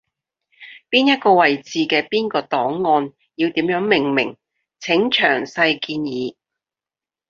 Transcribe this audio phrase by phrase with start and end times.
[0.89, 4.35] 邊一個位置嘅邊個檔案要點樣命名，
[4.79, 6.35] 請詳細建議